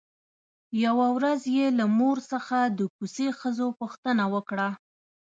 [0.85, 4.67] يوه ورځ يې له مور څخه د کوڅې ښځو پوښتنه وکړه.